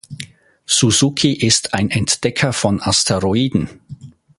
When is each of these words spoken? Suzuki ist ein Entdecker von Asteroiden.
Suzuki 0.65 1.31
ist 1.45 1.75
ein 1.75 1.91
Entdecker 1.91 2.53
von 2.53 2.81
Asteroiden. 2.81 3.69